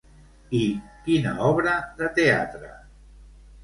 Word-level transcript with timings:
I 0.59 0.61
quina 1.09 1.35
obra 1.51 1.77
de 2.03 2.11
teatre? 2.19 2.77